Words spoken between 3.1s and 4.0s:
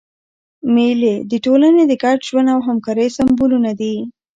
سېمبولونه دي.